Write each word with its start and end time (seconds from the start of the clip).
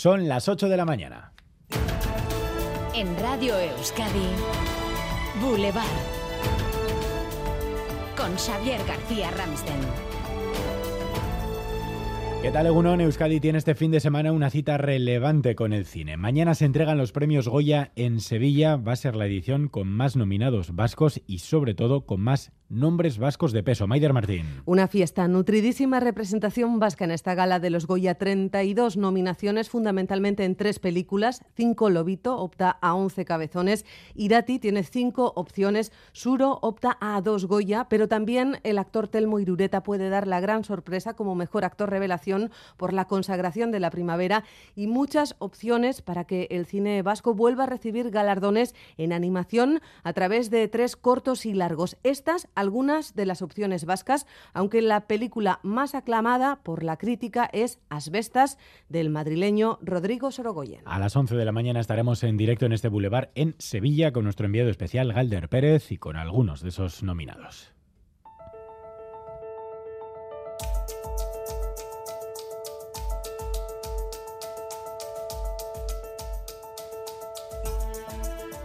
Son 0.00 0.28
las 0.28 0.48
8 0.48 0.68
de 0.68 0.76
la 0.76 0.84
mañana. 0.84 1.32
En 2.94 3.18
Radio 3.18 3.58
Euskadi, 3.58 4.28
Boulevard. 5.40 5.84
Con 8.16 8.32
Xavier 8.36 8.80
García 8.86 9.32
Ramsten. 9.32 9.74
¿Qué 12.42 12.52
tal, 12.52 12.66
Egunon? 12.66 13.00
Euskadi 13.00 13.40
tiene 13.40 13.58
este 13.58 13.74
fin 13.74 13.90
de 13.90 13.98
semana 13.98 14.30
una 14.30 14.50
cita 14.50 14.78
relevante 14.78 15.56
con 15.56 15.72
el 15.72 15.84
cine. 15.84 16.16
Mañana 16.16 16.54
se 16.54 16.66
entregan 16.66 16.96
los 16.96 17.10
premios 17.10 17.48
Goya 17.48 17.90
en 17.96 18.20
Sevilla. 18.20 18.76
Va 18.76 18.92
a 18.92 18.96
ser 18.96 19.16
la 19.16 19.26
edición 19.26 19.66
con 19.66 19.88
más 19.88 20.14
nominados 20.14 20.76
vascos 20.76 21.20
y, 21.26 21.40
sobre 21.40 21.74
todo, 21.74 22.06
con 22.06 22.20
más 22.20 22.52
nombres 22.68 23.18
vascos 23.18 23.52
de 23.52 23.62
peso. 23.62 23.86
Maider 23.86 24.12
Martín. 24.12 24.62
Una 24.64 24.88
fiesta, 24.88 25.26
nutridísima 25.28 26.00
representación 26.00 26.78
vasca 26.78 27.04
en 27.04 27.10
esta 27.10 27.34
gala 27.34 27.58
de 27.60 27.70
los 27.70 27.86
Goya. 27.86 28.16
32 28.16 28.96
nominaciones, 28.96 29.70
fundamentalmente 29.70 30.44
en 30.44 30.56
tres 30.56 30.78
películas. 30.78 31.42
Cinco 31.54 31.90
Lobito 31.90 32.38
opta 32.38 32.70
a 32.70 32.94
11 32.94 33.24
cabezones. 33.24 33.86
Irati 34.14 34.58
tiene 34.58 34.82
cinco 34.82 35.32
opciones. 35.36 35.92
Suro 36.12 36.58
opta 36.62 36.98
a 37.00 37.20
dos 37.22 37.46
Goya, 37.46 37.86
pero 37.88 38.08
también 38.08 38.60
el 38.64 38.78
actor 38.78 39.08
Telmo 39.08 39.40
Irureta 39.40 39.82
puede 39.82 40.08
dar 40.08 40.26
la 40.26 40.40
gran 40.40 40.64
sorpresa 40.64 41.14
como 41.14 41.34
mejor 41.34 41.64
actor 41.64 41.90
revelación 41.90 42.50
por 42.76 42.92
la 42.92 43.06
consagración 43.06 43.70
de 43.70 43.80
la 43.80 43.90
primavera 43.90 44.44
y 44.74 44.86
muchas 44.86 45.36
opciones 45.38 46.02
para 46.02 46.24
que 46.24 46.48
el 46.50 46.66
cine 46.66 47.02
vasco 47.02 47.34
vuelva 47.34 47.64
a 47.64 47.66
recibir 47.66 48.10
galardones 48.10 48.74
en 48.96 49.12
animación 49.12 49.80
a 50.02 50.12
través 50.12 50.50
de 50.50 50.68
tres 50.68 50.96
cortos 50.96 51.46
y 51.46 51.54
largos. 51.54 51.96
Estas 52.02 52.48
algunas 52.58 53.14
de 53.14 53.24
las 53.24 53.40
opciones 53.40 53.84
vascas, 53.84 54.26
aunque 54.52 54.82
la 54.82 55.06
película 55.06 55.60
más 55.62 55.94
aclamada 55.94 56.56
por 56.62 56.82
la 56.82 56.96
crítica 56.96 57.48
es 57.52 57.78
Asbestas 57.88 58.58
del 58.88 59.10
madrileño 59.10 59.78
Rodrigo 59.80 60.32
Sorogoyen. 60.32 60.82
A 60.84 60.98
las 60.98 61.14
11 61.14 61.36
de 61.36 61.44
la 61.44 61.52
mañana 61.52 61.78
estaremos 61.78 62.22
en 62.24 62.36
directo 62.36 62.66
en 62.66 62.72
este 62.72 62.88
bulevar 62.88 63.30
en 63.36 63.54
Sevilla 63.58 64.12
con 64.12 64.24
nuestro 64.24 64.46
enviado 64.46 64.70
especial 64.70 65.12
Galder 65.12 65.48
Pérez 65.48 65.92
y 65.92 65.98
con 65.98 66.16
algunos 66.16 66.60
de 66.62 66.70
esos 66.70 67.02
nominados. 67.04 67.72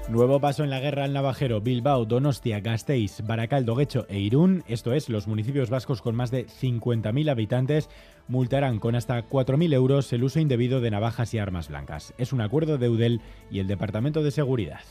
Nuevo 0.09 0.41
paso 0.41 0.63
en 0.63 0.69
la 0.69 0.81
guerra 0.81 1.05
al 1.05 1.13
navajero. 1.13 1.61
Bilbao, 1.61 2.05
Donostia, 2.05 2.59
Gasteiz, 2.59 3.21
Baracaldo, 3.25 3.75
Guecho 3.75 4.05
e 4.09 4.19
Irún, 4.19 4.63
esto 4.67 4.93
es, 4.93 5.07
los 5.07 5.27
municipios 5.27 5.69
vascos 5.69 6.01
con 6.01 6.13
más 6.13 6.29
de 6.29 6.45
50.000 6.45 7.31
habitantes, 7.31 7.89
multarán 8.27 8.79
con 8.79 8.95
hasta 8.95 9.27
4.000 9.27 9.73
euros 9.73 10.11
el 10.11 10.23
uso 10.23 10.39
indebido 10.39 10.81
de 10.81 10.91
navajas 10.91 11.33
y 11.33 11.39
armas 11.39 11.69
blancas. 11.69 12.13
Es 12.17 12.33
un 12.33 12.41
acuerdo 12.41 12.77
de 12.77 12.89
UDEL 12.89 13.21
y 13.49 13.59
el 13.59 13.67
Departamento 13.67 14.23
de 14.23 14.31
Seguridad. 14.31 14.81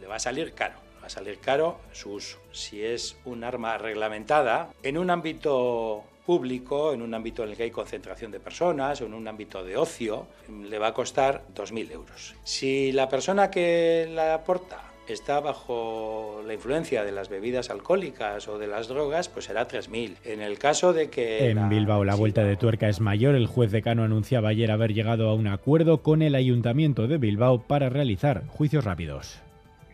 Le 0.00 0.06
va 0.06 0.16
a 0.16 0.20
salir 0.20 0.54
caro 0.54 0.84
va 1.04 1.08
a 1.08 1.10
salir 1.10 1.38
caro 1.38 1.80
su 1.92 2.12
uso. 2.12 2.38
Si 2.50 2.82
es 2.82 3.18
un 3.26 3.44
arma 3.44 3.76
reglamentada, 3.76 4.70
en 4.82 4.96
un 4.96 5.10
ámbito 5.10 6.02
público, 6.24 6.92
en 6.92 7.02
un 7.02 7.14
ámbito 7.14 7.44
en 7.44 7.50
el 7.50 7.56
que 7.56 7.64
hay 7.64 7.70
concentración 7.70 8.30
de 8.30 8.40
personas 8.40 9.00
o 9.00 9.06
en 9.06 9.14
un 9.14 9.28
ámbito 9.28 9.64
de 9.64 9.76
ocio, 9.76 10.26
le 10.48 10.78
va 10.78 10.88
a 10.88 10.94
costar 10.94 11.42
2.000 11.54 11.90
euros. 11.92 12.34
Si 12.44 12.92
la 12.92 13.08
persona 13.08 13.50
que 13.50 14.08
la 14.12 14.34
aporta 14.34 14.94
está 15.08 15.40
bajo 15.40 16.40
la 16.46 16.54
influencia 16.54 17.04
de 17.04 17.12
las 17.12 17.28
bebidas 17.28 17.70
alcohólicas 17.70 18.48
o 18.48 18.58
de 18.58 18.66
las 18.66 18.88
drogas, 18.88 19.28
pues 19.28 19.46
será 19.46 19.68
3.000. 19.68 20.16
En 20.24 20.40
el 20.40 20.58
caso 20.58 20.92
de 20.92 21.10
que... 21.10 21.50
En 21.50 21.68
Bilbao 21.68 22.04
la 22.04 22.14
vuelta 22.14 22.42
de 22.42 22.56
tuerca 22.56 22.88
es 22.88 23.00
mayor. 23.00 23.34
El 23.34 23.46
juez 23.46 23.70
decano 23.70 24.04
anunciaba 24.04 24.48
ayer 24.50 24.70
haber 24.70 24.94
llegado 24.94 25.28
a 25.28 25.34
un 25.34 25.46
acuerdo 25.46 26.02
con 26.02 26.22
el 26.22 26.34
ayuntamiento 26.34 27.06
de 27.06 27.18
Bilbao 27.18 27.62
para 27.62 27.88
realizar 27.88 28.46
juicios 28.46 28.84
rápidos. 28.84 29.40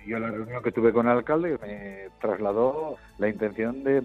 Yo 0.06 0.18
la 0.18 0.30
reunión 0.30 0.62
que 0.62 0.72
tuve 0.72 0.92
con 0.92 1.06
el 1.06 1.12
alcalde 1.12 1.58
me 1.60 2.08
trasladó 2.20 2.96
la 3.18 3.28
intención 3.28 3.84
de 3.84 4.02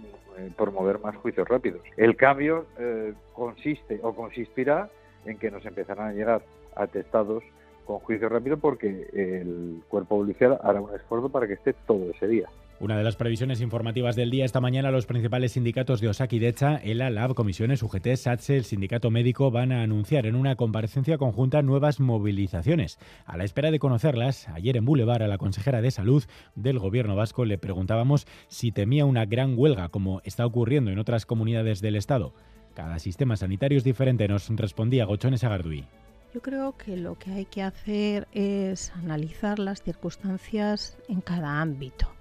promover 0.56 1.00
más 1.00 1.16
juicios 1.18 1.48
rápidos. 1.48 1.82
El 1.98 2.16
cambio 2.16 2.66
eh, 2.78 3.14
consiste 3.34 4.00
o 4.04 4.14
consistirá 4.14 4.90
en 5.26 5.38
que 5.38 5.52
nos 5.52 5.66
empezarán 5.66 6.10
a 6.10 6.14
llegar 6.14 6.44
atestados 6.76 7.44
con 7.86 8.00
juicio 8.00 8.30
rápido 8.30 8.58
porque 8.58 9.08
el 9.14 9.82
cuerpo 9.88 10.18
policial 10.18 10.60
hará 10.64 10.82
un 10.82 10.94
esfuerzo 10.94 11.30
para 11.30 11.48
que 11.48 11.54
esté 11.54 11.74
todo 11.86 12.10
ese 12.12 12.28
día. 12.28 12.50
Una 12.78 12.98
de 12.98 13.06
las 13.06 13.16
previsiones 13.16 13.62
informativas 13.62 14.18
del 14.18 14.30
día 14.30 14.44
esta 14.44 14.60
mañana, 14.60 14.92
los 14.92 15.06
principales 15.06 15.54
sindicatos 15.54 16.02
de 16.02 16.10
Osaki 16.10 16.40
Decha, 16.40 16.76
ELA, 16.76 17.10
LAB, 17.10 17.34
Comisiones, 17.34 17.82
UGT, 17.82 18.18
SATSE, 18.18 18.58
el 18.58 18.66
Sindicato 18.66 19.10
Médico 19.12 19.50
van 19.50 19.72
a 19.72 19.82
anunciar 19.82 20.26
en 20.26 20.36
una 20.36 20.58
comparecencia 20.58 21.18
conjunta 21.18 21.62
nuevas 21.62 22.02
movilizaciones. 22.02 23.00
A 23.26 23.38
la 23.38 23.46
espera 23.46 23.72
de 23.72 23.80
conocerlas, 23.80 24.50
ayer 24.50 24.76
en 24.76 24.84
Boulevard 24.84 25.24
a 25.24 25.28
la 25.28 25.38
consejera 25.38 25.82
de 25.82 25.90
Salud 25.90 26.26
del 26.56 26.80
Gobierno 26.80 27.16
vasco 27.16 27.46
le 27.46 27.58
preguntábamos 27.58 28.28
si 28.50 28.74
temía 28.74 29.06
una 29.06 29.26
gran 29.26 29.58
huelga 29.58 29.88
como 29.88 30.20
está 30.26 30.46
ocurriendo 30.46 30.92
en 30.92 31.00
otras 31.00 31.26
comunidades 31.26 31.80
del 31.80 31.96
Estado. 31.96 32.34
Cada 32.74 33.00
sistema 33.00 33.38
sanitario 33.38 33.78
es 33.78 33.86
diferente, 33.86 34.28
nos 34.28 34.50
respondía 34.50 35.06
Gochones 35.06 35.46
Agardui. 35.46 35.86
Yo 36.34 36.42
creo 36.42 36.76
que 36.76 36.98
lo 36.98 37.18
que 37.18 37.32
hay 37.32 37.46
que 37.46 37.64
hacer 37.64 38.28
es 38.34 38.92
analizar 38.92 39.60
las 39.60 39.82
circunstancias 39.82 40.98
en 41.08 41.22
cada 41.22 41.62
ámbito 41.62 42.15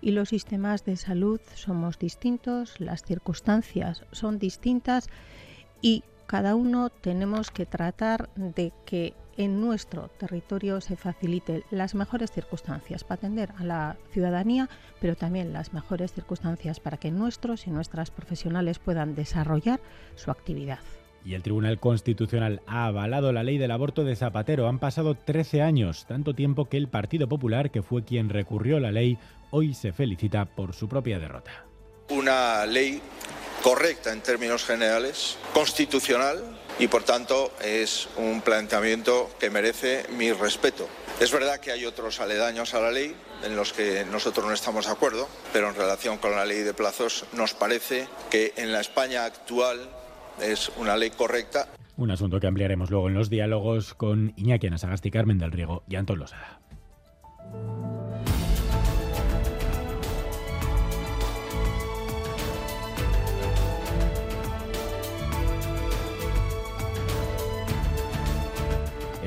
y 0.00 0.12
los 0.12 0.28
sistemas 0.30 0.84
de 0.84 0.96
salud 0.96 1.40
somos 1.54 1.98
distintos, 1.98 2.80
las 2.80 3.02
circunstancias 3.02 4.04
son 4.12 4.38
distintas 4.38 5.08
y 5.80 6.04
cada 6.26 6.54
uno 6.54 6.90
tenemos 6.90 7.50
que 7.50 7.66
tratar 7.66 8.28
de 8.36 8.72
que 8.84 9.14
en 9.38 9.60
nuestro 9.60 10.08
territorio 10.08 10.80
se 10.80 10.96
faciliten 10.96 11.62
las 11.70 11.94
mejores 11.94 12.32
circunstancias 12.32 13.04
para 13.04 13.20
atender 13.20 13.52
a 13.56 13.64
la 13.64 13.96
ciudadanía, 14.10 14.68
pero 15.00 15.16
también 15.16 15.52
las 15.52 15.72
mejores 15.72 16.12
circunstancias 16.12 16.80
para 16.80 16.96
que 16.96 17.12
nuestros 17.12 17.66
y 17.66 17.70
nuestras 17.70 18.10
profesionales 18.10 18.80
puedan 18.80 19.14
desarrollar 19.14 19.80
su 20.16 20.30
actividad. 20.32 20.80
Y 21.24 21.34
el 21.34 21.42
Tribunal 21.42 21.78
Constitucional 21.78 22.62
ha 22.66 22.86
avalado 22.86 23.32
la 23.32 23.42
ley 23.42 23.58
del 23.58 23.70
aborto 23.70 24.04
de 24.04 24.16
Zapatero. 24.16 24.68
Han 24.68 24.78
pasado 24.78 25.14
13 25.14 25.62
años, 25.62 26.06
tanto 26.06 26.34
tiempo 26.34 26.68
que 26.68 26.76
el 26.76 26.88
Partido 26.88 27.28
Popular, 27.28 27.70
que 27.70 27.82
fue 27.82 28.04
quien 28.04 28.28
recurrió 28.28 28.80
la 28.80 28.92
ley, 28.92 29.18
hoy 29.50 29.74
se 29.74 29.92
felicita 29.92 30.44
por 30.44 30.74
su 30.74 30.88
propia 30.88 31.18
derrota. 31.18 31.64
Una 32.10 32.64
ley 32.64 33.02
correcta 33.62 34.12
en 34.12 34.22
términos 34.22 34.64
generales, 34.64 35.36
constitucional 35.52 36.42
y 36.78 36.86
por 36.86 37.02
tanto 37.02 37.52
es 37.62 38.08
un 38.16 38.40
planteamiento 38.40 39.30
que 39.38 39.50
merece 39.50 40.06
mi 40.16 40.32
respeto. 40.32 40.88
Es 41.20 41.32
verdad 41.32 41.58
que 41.58 41.72
hay 41.72 41.84
otros 41.84 42.20
aledaños 42.20 42.74
a 42.74 42.80
la 42.80 42.92
ley 42.92 43.14
en 43.44 43.56
los 43.56 43.72
que 43.72 44.04
nosotros 44.10 44.46
no 44.46 44.52
estamos 44.52 44.86
de 44.86 44.92
acuerdo, 44.92 45.28
pero 45.52 45.68
en 45.68 45.74
relación 45.74 46.18
con 46.18 46.32
la 46.32 46.44
ley 46.44 46.60
de 46.60 46.74
plazos 46.74 47.24
nos 47.32 47.54
parece 47.54 48.06
que 48.30 48.52
en 48.56 48.72
la 48.72 48.80
España 48.80 49.24
actual 49.24 49.90
es 50.42 50.70
una 50.76 50.96
ley 50.96 51.10
correcta. 51.10 51.68
Un 51.96 52.10
asunto 52.10 52.40
que 52.40 52.46
ampliaremos 52.46 52.90
luego 52.90 53.08
en 53.08 53.14
los 53.14 53.28
diálogos 53.28 53.94
con 53.94 54.32
Iñaki 54.36 54.68
Anasagasti, 54.68 55.10
Carmen 55.10 55.38
del 55.38 55.52
Riego 55.52 55.82
y 55.88 55.96
Antón 55.96 56.20
Losada. 56.20 56.60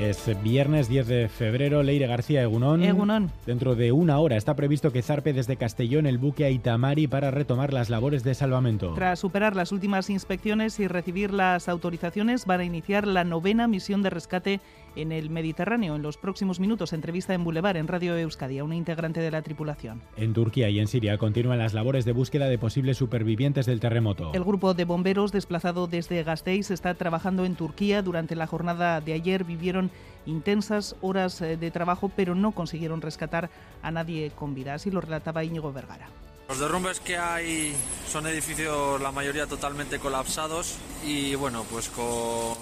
Es 0.02 0.28
viernes 0.42 0.88
10 0.88 1.06
de 1.06 1.28
febrero. 1.28 1.84
Leire 1.84 2.08
García 2.08 2.42
Egunón. 2.42 2.82
Egunón. 2.82 3.30
Dentro 3.46 3.76
de 3.76 3.92
una 3.92 4.18
hora 4.18 4.36
está 4.36 4.56
previsto 4.56 4.90
que 4.90 5.00
zarpe 5.00 5.32
desde 5.32 5.56
Castellón 5.56 6.06
el 6.06 6.18
buque 6.18 6.44
Aitamari 6.44 7.06
para 7.06 7.30
retomar 7.30 7.72
las 7.72 7.88
labores 7.88 8.24
de 8.24 8.34
salvamento. 8.34 8.94
Tras 8.94 9.20
superar 9.20 9.54
las 9.54 9.70
últimas 9.70 10.10
inspecciones 10.10 10.80
y 10.80 10.88
recibir 10.88 11.32
las 11.32 11.68
autorizaciones, 11.68 12.46
van 12.46 12.58
a 12.58 12.64
iniciar 12.64 13.06
la 13.06 13.22
novena 13.22 13.68
misión 13.68 14.02
de 14.02 14.10
rescate 14.10 14.60
en 14.96 15.12
el 15.12 15.30
Mediterráneo. 15.30 15.94
En 15.94 16.02
los 16.02 16.18
próximos 16.18 16.58
minutos, 16.58 16.92
entrevista 16.92 17.32
en 17.32 17.44
Boulevard, 17.44 17.76
en 17.76 17.86
Radio 17.86 18.16
Euskadi, 18.16 18.58
a 18.58 18.64
una 18.64 18.74
integrante 18.74 19.20
de 19.20 19.30
la 19.30 19.40
tripulación. 19.42 20.02
En 20.16 20.32
Turquía 20.32 20.68
y 20.68 20.80
en 20.80 20.88
Siria 20.88 21.16
continúan 21.16 21.58
las 21.58 21.74
labores 21.74 22.04
de 22.04 22.12
búsqueda 22.12 22.48
de 22.48 22.58
posibles 22.58 22.96
supervivientes 22.96 23.66
del 23.66 23.78
terremoto. 23.78 24.32
El 24.34 24.44
grupo 24.44 24.74
de 24.74 24.84
bomberos 24.84 25.30
desplazado 25.30 25.86
desde 25.86 26.24
Gasteiz 26.24 26.72
está 26.72 26.92
trabajando 26.94 27.44
en 27.44 27.54
Turquía. 27.54 28.02
Durante 28.02 28.34
la 28.34 28.48
jornada 28.48 29.00
de 29.00 29.12
ayer 29.12 29.44
vivieron 29.44 29.91
intensas 30.26 30.96
horas 31.00 31.40
eh, 31.40 31.56
de 31.56 31.70
trabajo, 31.70 32.10
pero 32.14 32.34
no 32.34 32.52
consiguieron 32.52 33.00
rescatar 33.00 33.50
a 33.82 33.90
nadie 33.90 34.30
con 34.30 34.54
vida. 34.54 34.74
Así 34.74 34.90
lo 34.90 35.00
relataba 35.00 35.44
Íñigo 35.44 35.72
Vergara. 35.72 36.08
Los 36.48 36.58
derrumbes 36.58 37.00
que 37.00 37.16
hay 37.16 37.74
son 38.06 38.26
edificios, 38.26 39.00
la 39.00 39.12
mayoría 39.12 39.46
totalmente 39.46 39.98
colapsados 39.98 40.76
y 41.04 41.34
bueno, 41.34 41.64
pues 41.70 41.88
con 41.88 42.56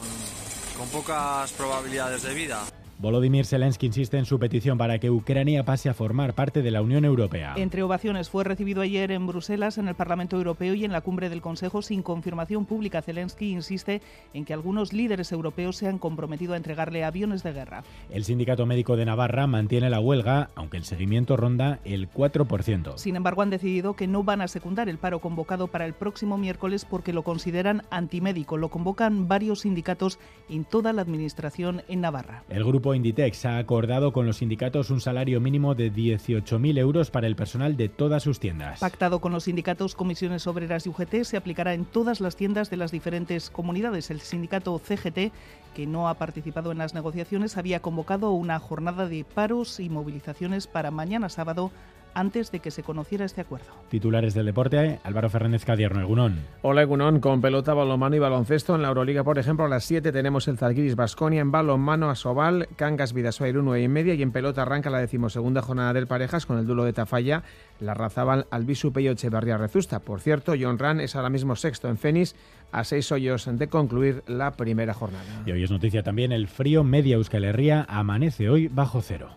con 0.80 0.88
pocas 0.88 1.52
probabilidades 1.52 2.22
de 2.22 2.32
vida. 2.32 2.64
Volodymyr 3.00 3.46
Zelensky 3.46 3.86
insiste 3.86 4.18
en 4.18 4.26
su 4.26 4.38
petición 4.38 4.76
para 4.76 4.98
que 4.98 5.10
Ucrania 5.10 5.64
pase 5.64 5.88
a 5.88 5.94
formar 5.94 6.34
parte 6.34 6.60
de 6.60 6.70
la 6.70 6.82
Unión 6.82 7.06
Europea. 7.06 7.54
Entre 7.56 7.82
ovaciones 7.82 8.28
fue 8.28 8.44
recibido 8.44 8.82
ayer 8.82 9.10
en 9.10 9.26
Bruselas, 9.26 9.78
en 9.78 9.88
el 9.88 9.94
Parlamento 9.94 10.36
Europeo 10.36 10.74
y 10.74 10.84
en 10.84 10.92
la 10.92 11.00
cumbre 11.00 11.30
del 11.30 11.40
Consejo 11.40 11.80
sin 11.80 12.02
confirmación 12.02 12.66
pública. 12.66 13.00
Zelensky 13.00 13.52
insiste 13.52 14.02
en 14.34 14.44
que 14.44 14.52
algunos 14.52 14.92
líderes 14.92 15.32
europeos 15.32 15.76
se 15.76 15.88
han 15.88 15.96
comprometido 15.96 16.52
a 16.52 16.58
entregarle 16.58 17.02
aviones 17.02 17.42
de 17.42 17.54
guerra. 17.54 17.84
El 18.10 18.24
sindicato 18.24 18.66
médico 18.66 18.98
de 18.98 19.06
Navarra 19.06 19.46
mantiene 19.46 19.88
la 19.88 20.00
huelga, 20.00 20.50
aunque 20.54 20.76
el 20.76 20.84
seguimiento 20.84 21.38
ronda 21.38 21.78
el 21.86 22.10
4%. 22.10 22.98
Sin 22.98 23.16
embargo, 23.16 23.40
han 23.40 23.48
decidido 23.48 23.94
que 23.96 24.08
no 24.08 24.24
van 24.24 24.42
a 24.42 24.48
secundar 24.48 24.90
el 24.90 24.98
paro 24.98 25.20
convocado 25.20 25.68
para 25.68 25.86
el 25.86 25.94
próximo 25.94 26.36
miércoles 26.36 26.84
porque 26.84 27.14
lo 27.14 27.22
consideran 27.22 27.82
antimédico. 27.90 28.58
Lo 28.58 28.68
convocan 28.68 29.26
varios 29.26 29.60
sindicatos 29.60 30.18
en 30.50 30.66
toda 30.66 30.92
la 30.92 31.00
administración 31.00 31.80
en 31.88 32.02
Navarra. 32.02 32.44
El 32.50 32.62
grupo 32.62 32.89
Inditex 32.94 33.44
ha 33.46 33.58
acordado 33.58 34.12
con 34.12 34.26
los 34.26 34.38
sindicatos 34.38 34.90
un 34.90 35.00
salario 35.00 35.40
mínimo 35.40 35.74
de 35.74 35.92
18.000 35.92 36.78
euros 36.78 37.10
para 37.10 37.26
el 37.26 37.36
personal 37.36 37.76
de 37.76 37.88
todas 37.88 38.22
sus 38.22 38.40
tiendas. 38.40 38.80
Pactado 38.80 39.20
con 39.20 39.32
los 39.32 39.44
sindicatos, 39.44 39.94
comisiones 39.94 40.46
obreras 40.46 40.86
y 40.86 40.88
UGT, 40.88 41.24
se 41.24 41.36
aplicará 41.36 41.74
en 41.74 41.84
todas 41.84 42.20
las 42.20 42.36
tiendas 42.36 42.70
de 42.70 42.76
las 42.76 42.90
diferentes 42.90 43.50
comunidades. 43.50 44.10
El 44.10 44.20
sindicato 44.20 44.78
CGT, 44.78 45.32
que 45.74 45.86
no 45.86 46.08
ha 46.08 46.14
participado 46.14 46.72
en 46.72 46.78
las 46.78 46.94
negociaciones, 46.94 47.56
había 47.56 47.80
convocado 47.80 48.32
una 48.32 48.58
jornada 48.58 49.06
de 49.06 49.24
paros 49.24 49.80
y 49.80 49.88
movilizaciones 49.88 50.66
para 50.66 50.90
mañana 50.90 51.28
sábado 51.28 51.70
antes 52.14 52.50
de 52.50 52.60
que 52.60 52.70
se 52.70 52.82
conociera 52.82 53.24
este 53.24 53.40
acuerdo. 53.40 53.66
Titulares 53.88 54.34
del 54.34 54.46
deporte, 54.46 55.00
Álvaro 55.04 55.30
Fernández 55.30 55.64
Cadierno, 55.64 56.00
Egunón. 56.00 56.40
Hola 56.62 56.82
Egunón, 56.82 57.20
con 57.20 57.40
pelota, 57.40 57.74
balonmano 57.74 58.16
y 58.16 58.18
baloncesto. 58.18 58.74
En 58.74 58.82
la 58.82 58.88
Euroliga, 58.88 59.24
por 59.24 59.38
ejemplo, 59.38 59.64
a 59.64 59.68
las 59.68 59.84
7 59.84 60.12
tenemos 60.12 60.48
el 60.48 60.58
Zalgiris 60.58 60.96
Basconia 60.96 61.40
en 61.40 61.50
balonmano 61.50 62.10
a 62.10 62.14
Sobal, 62.14 62.68
Cangas 62.76 63.12
Vidasoa 63.12 63.48
1 63.48 63.76
y 63.78 63.88
media 63.88 64.14
y 64.14 64.22
en 64.22 64.32
pelota 64.32 64.62
arranca 64.62 64.90
la 64.90 64.98
decimosegunda 64.98 65.62
jornada 65.62 65.92
del 65.92 66.06
Parejas 66.06 66.46
con 66.46 66.58
el 66.58 66.66
duelo 66.66 66.84
de 66.84 66.92
Tafalla, 66.92 67.42
la 67.80 67.94
Razabal 67.94 68.46
Albisu 68.50 68.92
Peyo 68.92 69.12
Echeverría 69.12 69.56
Rezusta. 69.56 70.00
Por 70.00 70.20
cierto, 70.20 70.54
John 70.60 70.78
Ran 70.78 71.00
es 71.00 71.16
ahora 71.16 71.30
mismo 71.30 71.56
sexto 71.56 71.88
en 71.88 71.98
Fénix 71.98 72.34
a 72.72 72.84
seis 72.84 73.10
hoyos 73.12 73.48
de 73.50 73.68
concluir 73.68 74.22
la 74.26 74.52
primera 74.52 74.94
jornada. 74.94 75.42
Y 75.46 75.52
hoy 75.52 75.64
es 75.64 75.70
noticia 75.70 76.02
también 76.02 76.32
el 76.32 76.48
frío 76.48 76.84
media 76.84 77.16
Euskal 77.16 77.44
Herria 77.44 77.86
amanece 77.88 78.48
hoy 78.48 78.68
bajo 78.68 79.02
cero. 79.02 79.30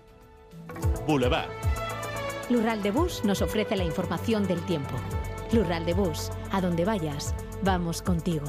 Boulevard. 1.08 1.50
Lural 2.50 2.84
de 2.84 2.92
Bus 2.92 3.24
nos 3.24 3.42
ofrece 3.42 3.76
la 3.78 3.86
información 3.86 4.46
del 4.46 4.60
tiempo. 4.66 4.96
Lural 5.54 5.86
de 5.86 5.94
Bus, 5.94 6.30
a 6.52 6.60
donde 6.60 6.84
vayas, 6.84 7.34
vamos 7.62 8.02
contigo. 8.02 8.46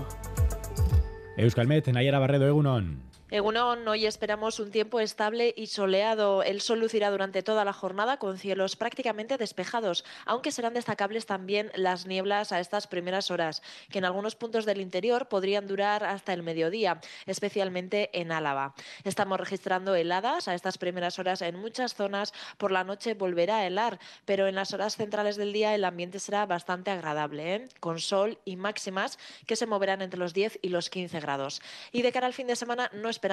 Euskalmet, 1.37 1.87
Nayara 1.89 2.19
Barredo, 2.19 2.49
Egunon. 2.49 3.14
Egunon, 3.35 3.89
hoy 3.89 4.07
esperamos 4.07 4.61
un 4.61 4.71
tiempo 4.71 5.01
estable 5.01 5.53
y 5.57 5.67
soleado. 5.67 6.45
El 6.45 6.61
sol 6.61 6.79
lucirá 6.79 7.11
durante 7.11 7.43
toda 7.43 7.65
la 7.65 7.73
jornada 7.73 8.17
con 8.17 8.39
cielos 8.39 8.77
prácticamente 8.77 9.39
despejados, 9.39 10.05
aunque 10.25 10.53
serán 10.53 10.73
destacables 10.73 11.27
también 11.27 11.73
las 11.75 12.07
nieblas 12.07 12.53
a 12.53 12.61
estas 12.61 12.87
primeras 12.87 13.33
horas, 13.33 13.61
que 13.91 13.99
en 13.99 14.05
algunos 14.05 14.37
puntos 14.37 14.67
del 14.67 14.81
interior 14.81 15.27
podrían 15.27 15.67
durar 15.67 16.05
hasta 16.05 16.33
el 16.33 16.45
mediodía, 16.45 17.01
especialmente 17.27 18.09
en 18.13 18.31
Álava. 18.31 18.73
Estamos 19.03 19.41
registrando 19.41 19.97
heladas 19.97 20.47
a 20.47 20.55
estas 20.55 20.79
primeras 20.79 21.19
horas 21.19 21.43
en 21.43 21.57
muchas 21.57 21.97
zonas. 21.97 22.33
Por 22.57 22.71
la 22.71 22.85
noche 22.85 23.15
volverá 23.15 23.57
a 23.57 23.67
helar, 23.67 23.99
pero 24.27 24.47
en 24.47 24.55
las 24.55 24.73
horas 24.75 24.95
centrales 24.95 25.35
del 25.35 25.53
día 25.53 25.75
el 25.75 25.83
ambiente 25.83 26.21
será 26.21 26.47
bastante 26.47 26.93
agradable, 26.93 27.55
¿eh? 27.57 27.69
con 27.81 27.99
sol 27.99 28.39
y 28.45 28.55
máximas 28.55 29.19
que 29.45 29.57
se 29.57 29.67
moverán 29.67 30.03
entre 30.03 30.21
los 30.21 30.35
10 30.35 30.61
y 30.63 30.69
los 30.69 30.89
15 30.89 31.19
grados. 31.19 31.61
Y 31.91 32.03
de 32.03 32.13
cara 32.13 32.29
al 32.29 32.33
fin 32.33 32.47
de 32.47 32.55
semana 32.55 32.89
no 32.93 33.09
esperamos 33.09 33.24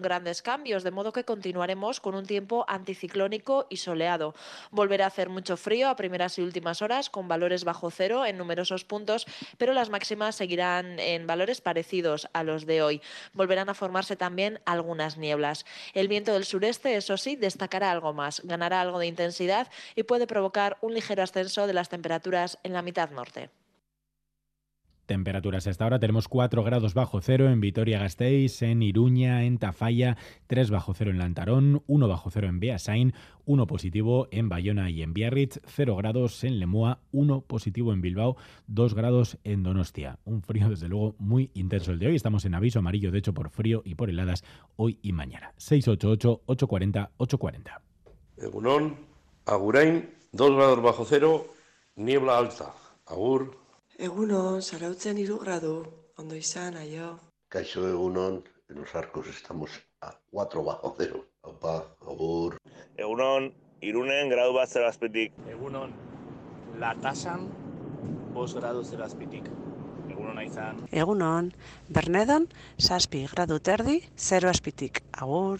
grandes 0.00 0.42
cambios, 0.42 0.82
de 0.82 0.90
modo 0.90 1.12
que 1.12 1.24
continuaremos 1.24 2.00
con 2.00 2.14
un 2.14 2.26
tiempo 2.26 2.64
anticiclónico 2.68 3.66
y 3.70 3.76
soleado. 3.76 4.34
Volverá 4.70 5.04
a 5.04 5.08
hacer 5.08 5.28
mucho 5.28 5.56
frío 5.56 5.88
a 5.88 5.96
primeras 5.96 6.38
y 6.38 6.42
últimas 6.42 6.82
horas, 6.82 7.08
con 7.08 7.28
valores 7.28 7.64
bajo 7.64 7.90
cero 7.90 8.26
en 8.26 8.36
numerosos 8.36 8.84
puntos, 8.84 9.26
pero 9.56 9.72
las 9.72 9.90
máximas 9.90 10.34
seguirán 10.34 10.98
en 10.98 11.26
valores 11.26 11.60
parecidos 11.60 12.28
a 12.32 12.42
los 12.42 12.66
de 12.66 12.82
hoy. 12.82 13.00
Volverán 13.32 13.68
a 13.68 13.74
formarse 13.74 14.16
también 14.16 14.60
algunas 14.64 15.16
nieblas. 15.18 15.64
El 15.94 16.08
viento 16.08 16.32
del 16.32 16.44
sureste, 16.44 16.96
eso 16.96 17.16
sí, 17.16 17.36
destacará 17.36 17.90
algo 17.92 18.12
más, 18.12 18.40
ganará 18.44 18.80
algo 18.80 18.98
de 18.98 19.06
intensidad 19.06 19.68
y 19.94 20.02
puede 20.02 20.26
provocar 20.26 20.78
un 20.80 20.94
ligero 20.94 21.22
ascenso 21.22 21.66
de 21.66 21.74
las 21.74 21.88
temperaturas 21.88 22.58
en 22.64 22.72
la 22.72 22.82
mitad 22.82 23.10
norte. 23.10 23.50
Temperaturas 25.08 25.66
hasta 25.66 25.84
ahora 25.84 25.98
tenemos 25.98 26.28
4 26.28 26.62
grados 26.62 26.92
bajo 26.92 27.22
cero 27.22 27.48
en 27.48 27.62
Vitoria-Gasteiz, 27.62 28.60
en 28.60 28.82
Iruña, 28.82 29.44
en 29.44 29.56
Tafalla, 29.56 30.18
3 30.48 30.70
bajo 30.70 30.92
cero 30.92 31.10
en 31.10 31.16
Lantarón, 31.16 31.82
1 31.86 32.08
bajo 32.08 32.30
cero 32.30 32.46
en 32.46 32.60
Beasain, 32.60 33.14
1 33.46 33.66
positivo 33.66 34.28
en 34.32 34.50
Bayona 34.50 34.90
y 34.90 35.00
en 35.00 35.14
Biarritz, 35.14 35.62
0 35.64 35.96
grados 35.96 36.44
en 36.44 36.60
Lemoa, 36.60 37.00
1 37.12 37.40
positivo 37.40 37.94
en 37.94 38.02
Bilbao, 38.02 38.36
2 38.66 38.94
grados 38.94 39.38
en 39.44 39.62
Donostia. 39.62 40.18
Un 40.26 40.42
frío 40.42 40.68
desde 40.68 40.88
luego 40.88 41.14
muy 41.18 41.50
intenso 41.54 41.92
el 41.92 41.98
de 41.98 42.08
hoy. 42.08 42.14
Estamos 42.14 42.44
en 42.44 42.54
aviso 42.54 42.80
amarillo 42.80 43.10
de 43.10 43.20
hecho 43.20 43.32
por 43.32 43.48
frío 43.48 43.80
y 43.86 43.94
por 43.94 44.10
heladas 44.10 44.44
hoy 44.76 44.98
y 45.00 45.14
mañana. 45.14 45.54
688-840-840. 45.56 47.80
Egunon, 48.36 48.94
Agurain, 49.46 50.10
2 50.32 50.54
grados 50.54 50.82
bajo 50.82 51.06
cero, 51.06 51.46
niebla 51.96 52.36
alta. 52.36 52.74
Agur. 53.06 53.67
Egunon, 53.98 54.60
Zarautzen 54.62 55.18
iru 55.18 55.40
gradu, 55.42 55.72
ondo 56.22 56.36
izan, 56.38 56.76
aio. 56.78 57.16
Caixo 57.50 57.82
Egunon, 57.88 58.36
en 58.70 58.76
los 58.78 58.94
arcos 58.94 59.26
estamos 59.26 59.72
a 60.00 60.12
4 60.30 60.62
bajo 60.62 60.94
cero. 60.96 61.24
Opa, 61.42 61.82
agur. 62.06 62.58
Egunon, 62.96 63.50
irunen 63.80 64.30
gradu 64.30 64.54
bat 64.54 64.70
zero 64.70 64.86
azpitik. 64.86 65.34
Egunon, 65.50 65.96
latasan, 66.78 67.48
bos 68.38 68.54
gradu 68.54 68.84
zero 68.84 69.02
azpitik. 69.02 69.50
Egunon 70.06 70.40
izan. 70.46 70.86
Egunon, 70.92 71.50
Bernedon, 71.88 72.46
saspi 72.78 73.26
gradu 73.34 73.58
terdi, 73.58 74.04
zero 74.14 74.48
azpitik. 74.48 75.02
Agur. 75.10 75.58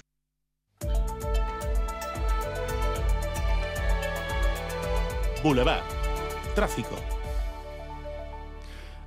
Boulevard. 5.42 5.96
Tráfico. 6.54 7.17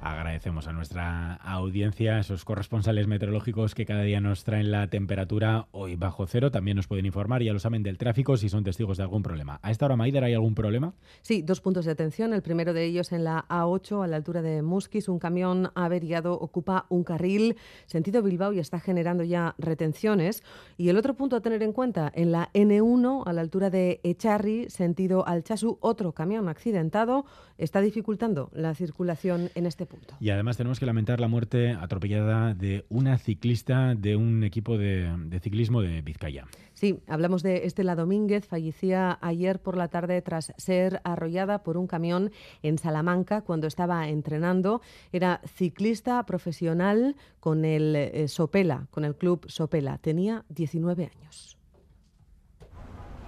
Agradecemos 0.02 0.68
a 0.68 0.74
nuestra 0.74 1.36
audiencia, 1.36 2.18
esos 2.18 2.44
corresponsales 2.44 3.06
meteorológicos 3.06 3.76
que 3.76 3.86
cada 3.86 4.02
día 4.02 4.20
nos 4.20 4.44
traen 4.44 4.72
la 4.72 4.88
temperatura 4.88 5.68
hoy 5.70 5.96
bajo 5.96 6.26
cero. 6.26 6.50
También 6.50 6.76
nos 6.76 6.88
pueden 6.88 7.06
informar, 7.06 7.44
ya 7.44 7.54
lo 7.54 7.60
saben, 7.60 7.84
del 7.84 8.00
tráfico 8.00 8.36
si 8.36 8.50
son 8.50 8.64
testigos 8.64 8.98
de 8.98 9.04
algún 9.04 9.22
problema. 9.22 9.60
¿A 9.62 9.70
esta 9.70 9.86
hora, 9.86 9.96
Maider, 9.96 10.24
hay 10.24 10.34
algún 10.34 10.56
problema? 10.56 10.96
Sí, 11.22 11.44
dos 11.44 11.62
puntos 11.62 11.86
de 11.86 11.92
atención. 11.92 12.34
El 12.34 12.42
primero 12.42 12.74
de 12.74 12.84
ellos 12.84 13.12
en 13.12 13.24
la 13.24 13.46
A8, 13.48 14.04
a 14.04 14.08
la 14.08 14.16
altura 14.16 14.42
de 14.42 14.64
Musquis. 14.64 15.08
Un 15.08 15.20
camión 15.20 15.70
averiado 15.76 16.34
ocupa 16.34 16.88
un 16.90 17.04
carril 17.04 17.58
sentido 17.86 18.24
Bilbao 18.24 18.54
y 18.54 18.60
está 18.60 18.80
generando 18.80 19.24
ya 19.24 19.54
retenciones. 19.60 20.42
Y 20.78 20.90
el 20.90 20.98
otro 20.98 21.14
punto 21.14 21.36
a 21.36 21.42
tener 21.42 21.62
en 21.62 21.74
cuenta, 21.74 22.12
en 22.16 22.32
la 22.32 22.50
N1, 22.54 23.22
a 23.28 23.34
la 23.34 23.42
altura 23.42 23.70
de 23.70 24.00
Echarri, 24.02 24.68
sentido 24.72 25.28
Alchazu, 25.28 25.78
otro 25.80 26.14
camión 26.14 26.50
accidentado 26.50 27.24
está 27.60 27.82
dificultando 27.82 28.50
la 28.54 28.74
circulación 28.74 29.52
en 29.54 29.68
este 29.68 29.91
punto. 29.92 30.16
Y 30.20 30.30
además 30.30 30.58
tenemos 30.58 30.80
que 30.80 30.86
lamentar 30.86 31.20
la 31.20 31.28
muerte 31.28 31.72
atropellada 31.72 32.54
de 32.54 32.86
una 32.90 33.18
ciclista 33.18 33.94
de 33.96 34.16
un 34.16 34.44
equipo 34.44 34.78
de, 34.78 35.14
de 35.26 35.40
ciclismo 35.40 35.82
de 35.82 36.02
Vizcaya. 36.02 36.48
Sí, 36.74 37.00
hablamos 37.08 37.44
de 37.44 37.66
Estela 37.68 37.96
Domínguez, 37.96 38.48
fallecía 38.48 39.20
ayer 39.22 39.60
por 39.62 39.78
la 39.78 39.90
tarde 39.90 40.22
tras 40.22 40.54
ser 40.58 41.02
arrollada 41.04 41.62
por 41.64 41.78
un 41.78 41.86
camión 41.86 42.32
en 42.64 42.78
Salamanca 42.78 43.42
cuando 43.42 43.68
estaba 43.68 44.10
entrenando. 44.10 44.82
Era 45.12 45.42
ciclista 45.46 46.26
profesional 46.26 47.16
con 47.40 47.66
el 47.66 47.96
eh, 47.96 48.28
Sopela, 48.28 48.88
con 48.90 49.06
el 49.06 49.16
club 49.16 49.46
Sopela. 49.48 49.98
Tenía 49.98 50.46
19 50.50 51.12
años. 51.16 51.58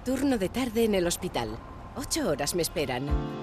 Turno 0.06 0.38
de 0.38 0.50
tarde 0.50 0.86
en 0.86 0.96
el 0.96 1.08
hospital. 1.08 1.50
Ocho 1.96 2.30
horas 2.30 2.56
me 2.56 2.62
esperan. 2.62 3.43